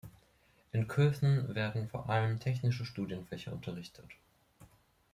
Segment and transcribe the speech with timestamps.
[0.71, 4.07] In Köthen werden vor allem technische Studienfächer unterrichtet.